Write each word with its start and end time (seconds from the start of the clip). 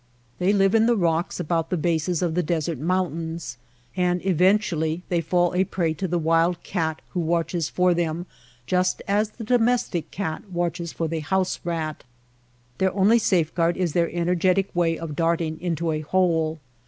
They 0.39 0.51
live 0.51 0.73
in 0.73 0.87
the 0.87 0.95
rocks 0.97 1.39
about 1.39 1.69
the 1.69 1.77
bases 1.77 2.23
of 2.23 2.33
the 2.33 2.41
desert 2.41 2.79
mountains; 2.79 3.59
and 3.95 4.19
eventually 4.25 5.03
they 5.09 5.21
fall 5.21 5.53
a 5.53 5.63
prey 5.63 5.93
to 5.93 6.07
the 6.07 6.17
wild 6.17 6.63
cat 6.63 7.03
who 7.09 7.19
watches 7.19 7.69
for 7.69 7.93
them 7.93 8.25
just 8.65 9.03
as 9.07 9.29
the 9.29 9.43
domestic 9.43 10.09
cat 10.09 10.49
watches 10.49 10.91
for 10.91 11.07
the 11.07 11.19
house 11.19 11.59
rat. 11.63 12.03
Their 12.79 12.95
only 12.95 13.19
safeguard 13.19 13.77
is 13.77 13.93
their 13.93 14.09
energetic 14.11 14.75
way 14.75 14.97
of 14.97 15.15
darting 15.15 15.61
into 15.61 15.91
a 15.91 16.01
hole. 16.01 16.59